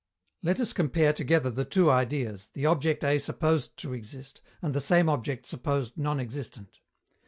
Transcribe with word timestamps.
Let 0.41 0.59
us 0.59 0.73
compare 0.73 1.13
together 1.13 1.51
the 1.51 1.63
two 1.63 1.91
ideas 1.91 2.49
the 2.53 2.65
object 2.65 3.03
A 3.03 3.19
supposed 3.19 3.77
to 3.81 3.93
exist, 3.93 4.41
and 4.59 4.73
the 4.73 4.81
same 4.81 5.07
object 5.07 5.45
supposed 5.45 5.95
"non 5.95 6.19
existent." 6.19 6.79